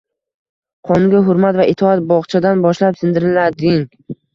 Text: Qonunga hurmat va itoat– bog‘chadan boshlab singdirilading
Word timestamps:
Qonunga 0.89 1.21
hurmat 1.29 1.61
va 1.61 1.69
itoat– 1.75 2.03
bog‘chadan 2.15 2.67
boshlab 2.67 3.03
singdirilading 3.05 3.91